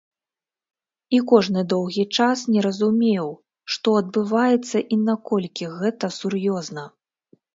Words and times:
І 1.17 1.19
кожны 1.31 1.61
доўгі 1.73 2.05
час 2.17 2.39
не 2.55 2.63
разумеў, 2.67 3.29
што 3.75 3.93
адбываецца 4.01 4.77
і 4.97 5.01
наколькі 5.11 5.69
гэта 5.79 6.05
сур'ёзна. 6.19 6.83